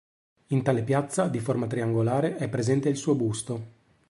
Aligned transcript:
In 0.47 0.63
tale 0.63 0.81
piazza, 0.81 1.27
di 1.27 1.39
forma 1.39 1.67
triangolare, 1.67 2.35
è 2.37 2.49
presente 2.49 2.89
il 2.89 2.97
suo 2.97 3.13
busto. 3.13 3.63